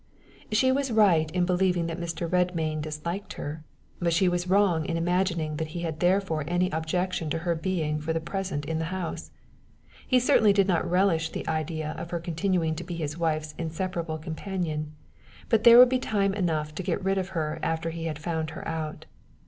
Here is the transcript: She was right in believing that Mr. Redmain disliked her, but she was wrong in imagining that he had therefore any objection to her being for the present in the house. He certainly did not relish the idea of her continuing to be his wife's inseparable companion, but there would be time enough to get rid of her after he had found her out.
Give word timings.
She 0.51 0.71
was 0.71 0.89
right 0.89 1.29
in 1.29 1.45
believing 1.45 1.85
that 1.85 1.99
Mr. 1.99 2.27
Redmain 2.27 2.81
disliked 2.81 3.33
her, 3.33 3.63
but 3.99 4.13
she 4.13 4.27
was 4.27 4.47
wrong 4.47 4.83
in 4.87 4.97
imagining 4.97 5.57
that 5.57 5.67
he 5.77 5.81
had 5.81 5.99
therefore 5.99 6.43
any 6.47 6.71
objection 6.71 7.29
to 7.29 7.37
her 7.37 7.53
being 7.53 8.01
for 8.01 8.11
the 8.11 8.19
present 8.19 8.65
in 8.65 8.79
the 8.79 8.85
house. 8.85 9.29
He 10.07 10.19
certainly 10.19 10.53
did 10.53 10.67
not 10.67 10.89
relish 10.89 11.29
the 11.29 11.47
idea 11.47 11.91
of 11.99 12.09
her 12.09 12.19
continuing 12.19 12.73
to 12.77 12.83
be 12.83 12.95
his 12.95 13.15
wife's 13.19 13.53
inseparable 13.59 14.17
companion, 14.17 14.93
but 15.49 15.65
there 15.65 15.77
would 15.77 15.87
be 15.89 15.99
time 15.99 16.33
enough 16.33 16.73
to 16.73 16.81
get 16.81 17.03
rid 17.03 17.19
of 17.19 17.29
her 17.37 17.59
after 17.61 17.91
he 17.91 18.05
had 18.05 18.17
found 18.17 18.49
her 18.49 18.67
out. 18.67 19.05